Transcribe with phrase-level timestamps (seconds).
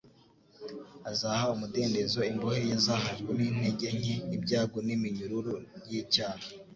[1.11, 5.53] Azaha umudendezo imbohe yazahajwe n’intege nke, ibyago n’iminyururu
[5.89, 6.45] y’icyaha.